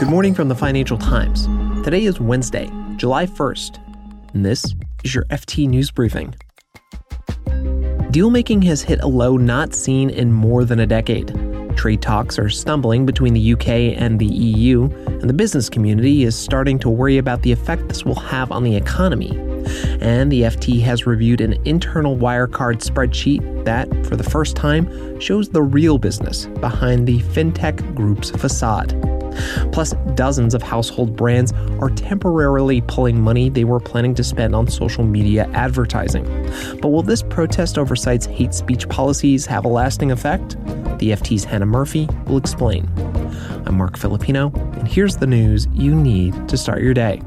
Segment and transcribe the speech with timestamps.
[0.00, 1.44] Good morning from the Financial Times.
[1.84, 6.34] Today is Wednesday, July 1st, and this is your FT News Briefing.
[8.08, 11.28] Dealmaking has hit a low not seen in more than a decade.
[11.76, 16.34] Trade talks are stumbling between the UK and the EU, and the business community is
[16.34, 19.36] starting to worry about the effect this will have on the economy.
[20.00, 25.50] And the FT has reviewed an internal Wirecard spreadsheet that, for the first time, shows
[25.50, 29.09] the real business behind the fintech group's facade.
[29.72, 34.68] Plus, dozens of household brands are temporarily pulling money they were planning to spend on
[34.68, 36.24] social media advertising.
[36.80, 40.56] But will this protest over sites' hate speech policies have a lasting effect?
[40.98, 42.88] The FT's Hannah Murphy will explain.
[43.66, 47.22] I'm Marc Filippino, and here's the news you need to start your day.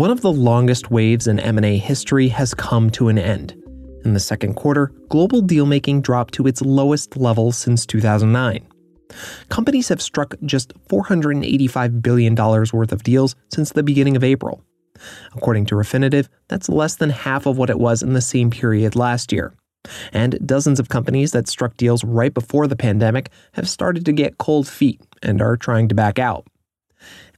[0.00, 3.54] One of the longest waves in M&A history has come to an end.
[4.02, 8.66] In the second quarter, global deal-making dropped to its lowest level since 2009.
[9.50, 14.64] Companies have struck just $485 billion worth of deals since the beginning of April.
[15.36, 18.96] According to Refinitiv, that's less than half of what it was in the same period
[18.96, 19.52] last year.
[20.14, 24.38] And dozens of companies that struck deals right before the pandemic have started to get
[24.38, 26.46] cold feet and are trying to back out.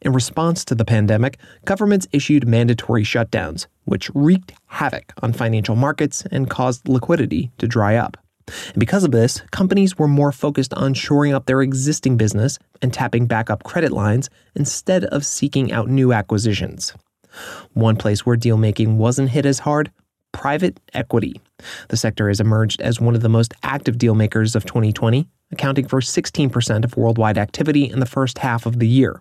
[0.00, 6.24] In response to the pandemic, governments issued mandatory shutdowns, which wreaked havoc on financial markets
[6.30, 8.16] and caused liquidity to dry up.
[8.48, 12.92] And because of this, companies were more focused on shoring up their existing business and
[12.92, 16.92] tapping backup credit lines instead of seeking out new acquisitions.
[17.72, 19.90] One place where deal making wasn't hit as hard
[20.32, 21.40] private equity.
[21.88, 25.86] The sector has emerged as one of the most active deal makers of 2020, accounting
[25.86, 29.20] for 16% of worldwide activity in the first half of the year.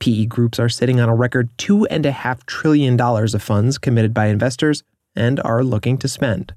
[0.00, 4.82] PE groups are sitting on a record $2.5 trillion of funds committed by investors
[5.14, 6.54] and are looking to spend.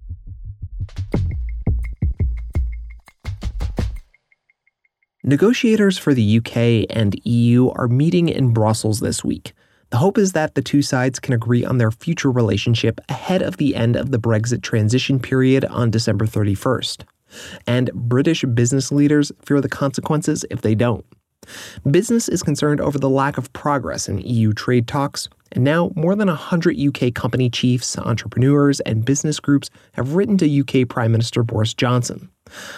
[5.23, 9.53] Negotiators for the UK and EU are meeting in Brussels this week.
[9.91, 13.57] The hope is that the two sides can agree on their future relationship ahead of
[13.57, 17.03] the end of the Brexit transition period on December 31st.
[17.67, 21.05] And British business leaders fear the consequences if they don't.
[21.89, 26.15] Business is concerned over the lack of progress in EU trade talks, and now more
[26.15, 31.43] than 100 UK company chiefs, entrepreneurs, and business groups have written to UK Prime Minister
[31.43, 32.29] Boris Johnson.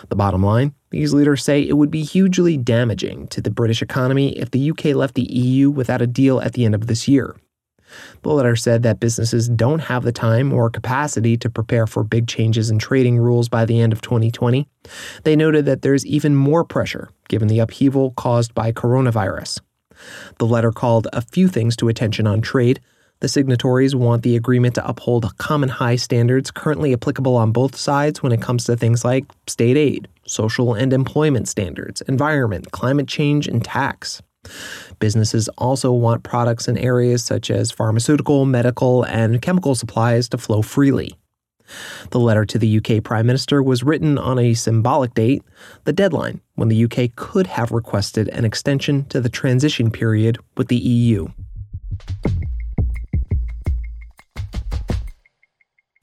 [0.10, 4.38] The bottom line these leaders say it would be hugely damaging to the British economy
[4.38, 7.36] if the UK left the EU without a deal at the end of this year.
[8.22, 12.28] The letter said that businesses don't have the time or capacity to prepare for big
[12.28, 14.68] changes in trading rules by the end of 2020.
[15.24, 19.60] They noted that there's even more pressure given the upheaval caused by coronavirus.
[20.38, 22.80] The letter called a few things to attention on trade.
[23.20, 28.22] The signatories want the agreement to uphold common high standards currently applicable on both sides
[28.22, 33.48] when it comes to things like state aid, social and employment standards, environment, climate change,
[33.48, 34.22] and tax.
[35.00, 40.62] Businesses also want products in areas such as pharmaceutical, medical, and chemical supplies to flow
[40.62, 41.18] freely.
[42.12, 45.44] The letter to the UK Prime Minister was written on a symbolic date,
[45.86, 50.68] the deadline when the UK could have requested an extension to the transition period with
[50.68, 51.28] the EU.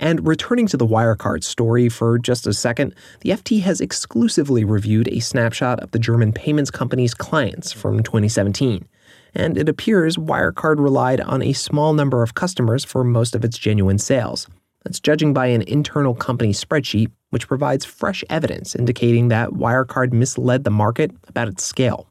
[0.01, 5.09] And returning to the Wirecard story for just a second, the FT has exclusively reviewed
[5.09, 8.89] a snapshot of the German payments company's clients from 2017.
[9.35, 13.59] And it appears Wirecard relied on a small number of customers for most of its
[13.59, 14.49] genuine sales.
[14.85, 20.65] That's judging by an internal company spreadsheet, which provides fresh evidence indicating that Wirecard misled
[20.65, 22.10] the market about its scale.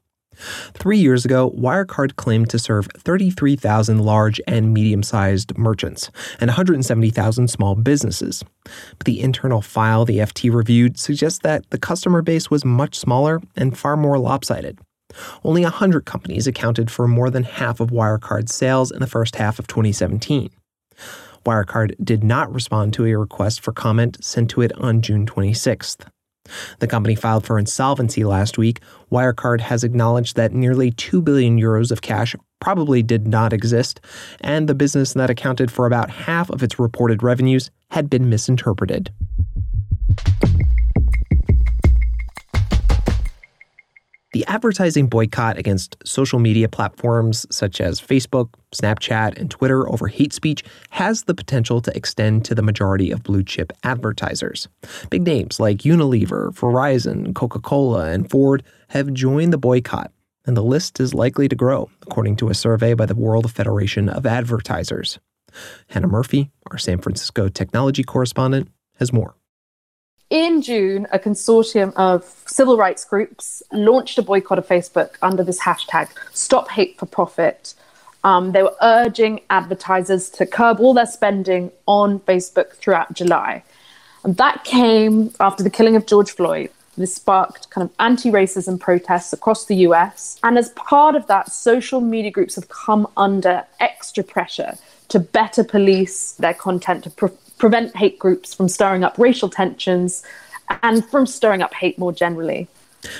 [0.74, 7.48] Three years ago, Wirecard claimed to serve 33,000 large and medium sized merchants and 170,000
[7.48, 8.44] small businesses.
[8.64, 13.40] But the internal file the FT reviewed suggests that the customer base was much smaller
[13.56, 14.78] and far more lopsided.
[15.44, 19.58] Only 100 companies accounted for more than half of Wirecard's sales in the first half
[19.58, 20.50] of 2017.
[21.44, 26.06] Wirecard did not respond to a request for comment sent to it on June 26th.
[26.78, 28.80] The company filed for insolvency last week.
[29.10, 34.00] Wirecard has acknowledged that nearly 2 billion euros of cash probably did not exist,
[34.40, 39.10] and the business that accounted for about half of its reported revenues had been misinterpreted.
[44.32, 50.32] The advertising boycott against social media platforms such as Facebook, Snapchat, and Twitter over hate
[50.32, 54.68] speech has the potential to extend to the majority of blue chip advertisers.
[55.10, 60.12] Big names like Unilever, Verizon, Coca Cola, and Ford have joined the boycott,
[60.46, 64.08] and the list is likely to grow, according to a survey by the World Federation
[64.08, 65.18] of Advertisers.
[65.88, 68.68] Hannah Murphy, our San Francisco technology correspondent,
[69.00, 69.34] has more.
[70.30, 75.60] In June, a consortium of civil rights groups launched a boycott of Facebook under this
[75.60, 77.74] hashtag, Stop Hate for Profit.
[78.22, 83.64] Um, they were urging advertisers to curb all their spending on Facebook throughout July.
[84.22, 86.70] And that came after the killing of George Floyd.
[86.96, 90.38] This sparked kind of anti racism protests across the US.
[90.44, 94.74] And as part of that, social media groups have come under extra pressure
[95.08, 100.24] to better police their content, to pre- prevent hate groups from stirring up racial tensions
[100.82, 102.66] and from stirring up hate more generally.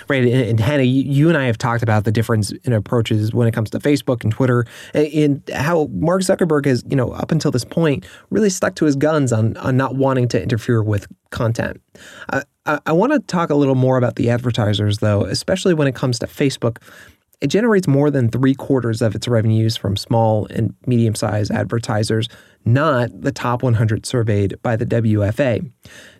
[0.09, 0.25] Right.
[0.25, 3.49] And, and Hannah, you, you, and I have talked about the difference in approaches when
[3.49, 7.51] it comes to Facebook and Twitter and how Mark Zuckerberg has, you know, up until
[7.51, 11.81] this point, really stuck to his guns on, on not wanting to interfere with content.
[12.31, 12.43] I,
[12.85, 16.19] I want to talk a little more about the advertisers, though, especially when it comes
[16.19, 16.77] to Facebook.
[17.41, 22.29] It generates more than three quarters of its revenues from small and medium sized advertisers,
[22.65, 25.71] not the top 100 surveyed by the WFA.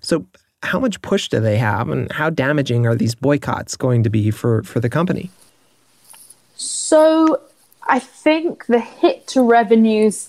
[0.01, 0.27] So,
[0.63, 4.31] how much push do they have, and how damaging are these boycotts going to be
[4.31, 5.31] for, for the company?
[6.55, 7.41] So,
[7.85, 10.29] I think the hit to revenues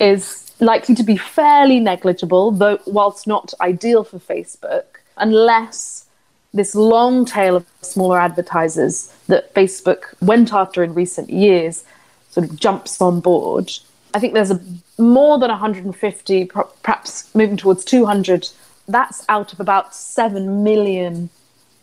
[0.00, 4.84] is likely to be fairly negligible, though, whilst not ideal for Facebook,
[5.16, 6.06] unless
[6.54, 11.84] this long tail of smaller advertisers that Facebook went after in recent years
[12.30, 13.70] sort of jumps on board.
[14.14, 14.60] I think there's a
[14.98, 16.50] more than 150,
[16.82, 18.48] perhaps moving towards 200
[18.88, 21.30] that's out of about 7 million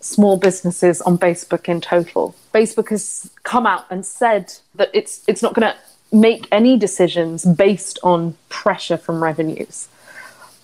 [0.01, 2.36] small businesses on Facebook in total.
[2.54, 5.77] Facebook has come out and said that it's it's not going to
[6.16, 9.88] make any decisions based on pressure from revenues.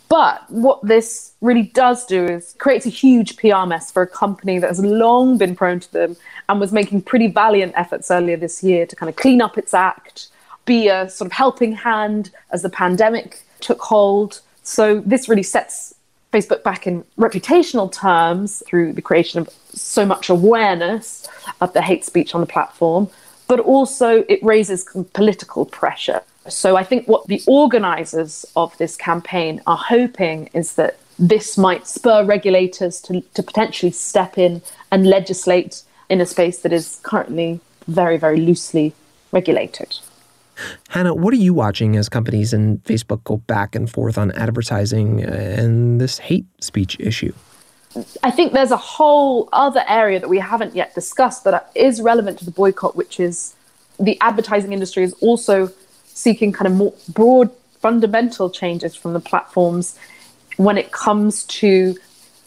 [0.10, 4.60] But what this really does do is creates a huge PR mess for a company
[4.60, 6.16] that has long been prone to them
[6.48, 9.74] and was making pretty valiant efforts earlier this year to kind of clean up its
[9.74, 10.28] act,
[10.66, 14.42] be a sort of helping hand as the pandemic took hold.
[14.64, 15.96] So this really sets
[16.32, 21.28] Facebook back in reputational terms through the creation of so much awareness
[21.62, 23.10] of the hate speech on the platform,
[23.48, 26.22] but also it raises political pressure.
[26.48, 31.88] So I think what the organizers of this campaign are hoping is that this might
[31.88, 34.62] spur regulators to, to potentially step in
[34.92, 38.94] and legislate in a space that is currently very, very loosely
[39.32, 39.98] regulated.
[40.90, 45.22] Hannah, what are you watching as companies and Facebook go back and forth on advertising
[45.22, 47.34] and this hate speech issue?
[48.24, 52.40] I think there's a whole other area that we haven't yet discussed that is relevant
[52.40, 53.56] to the boycott, which is
[54.00, 55.72] the advertising industry is also
[56.16, 60.00] seeking kind of more broad fundamental changes from the platforms
[60.58, 61.96] when it comes to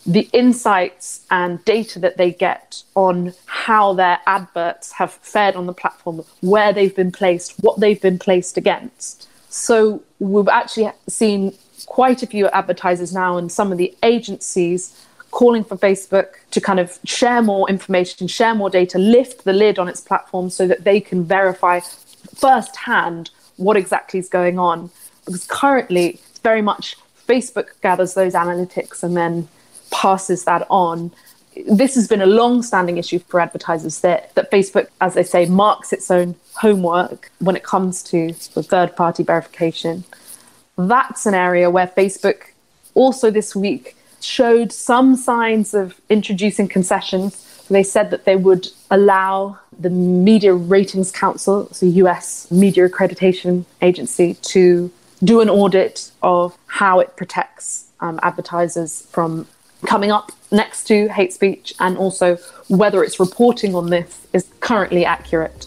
[0.07, 5.73] the insights and data that they get on how their adverts have fared on the
[5.73, 9.29] platform, where they've been placed, what they've been placed against.
[9.51, 11.55] So we've actually seen
[11.87, 16.81] quite a few advertisers now and some of the agencies calling for Facebook to kind
[16.81, 20.85] of share more information, share more data, lift the lid on its platform so that
[20.85, 21.81] they can verify
[22.35, 24.91] firsthand what exactly is going on.
[25.27, 26.97] Because currently, it's very much
[27.29, 29.47] Facebook gathers those analytics and then
[29.91, 31.13] passes that on.
[31.69, 35.47] This has been a long standing issue for advertisers that, that Facebook, as they say,
[35.47, 40.05] marks its own homework when it comes to third party verification.
[40.77, 42.53] That's an area where Facebook
[42.95, 47.58] also this week showed some signs of introducing concessions.
[47.69, 54.35] They said that they would allow the Media Ratings Council, so US media accreditation agency,
[54.35, 54.91] to
[55.23, 59.47] do an audit of how it protects um, advertisers from
[59.87, 62.37] coming up next to hate speech and also
[62.69, 65.67] whether its reporting on this is currently accurate.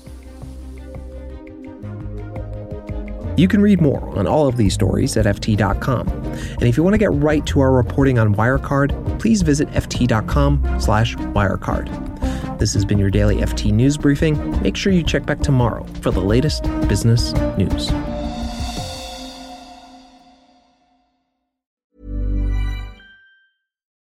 [3.42, 6.08] You can read more on all of these stories at FT.com.
[6.08, 10.80] And if you want to get right to our reporting on Wirecard, please visit FT.com
[10.80, 12.60] slash Wirecard.
[12.60, 14.62] This has been your daily FT News Briefing.
[14.62, 17.90] Make sure you check back tomorrow for the latest business news.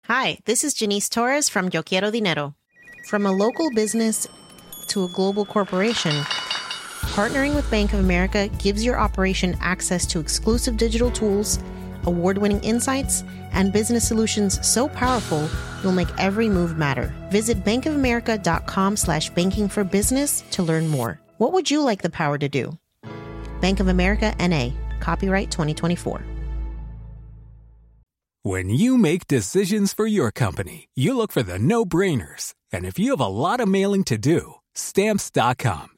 [0.08, 2.54] Hi, this is Jannese Torres from Yo Quiero Dinero.
[3.06, 4.28] From a local business
[4.88, 6.22] to a global corporation,
[7.02, 11.58] partnering with Bank of America gives your operation access to exclusive digital tools,
[12.04, 15.48] award winning insights, and business solutions so powerful
[15.82, 17.12] you'll make every move matter.
[17.30, 21.20] Visit bankofamerica.com slash banking for business to learn more.
[21.38, 22.78] What would you like the power to do?
[23.60, 26.22] Bank of America NA, copyright 2024.
[28.44, 32.54] When you make decisions for your company, you look for the no brainers.
[32.72, 35.91] And if you have a lot of mailing to do, stamps.com